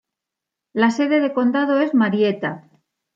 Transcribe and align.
La 0.73 0.89
sede 0.89 1.19
de 1.19 1.31
condado 1.31 1.79
es 1.79 1.93
Marietta. 1.93 2.67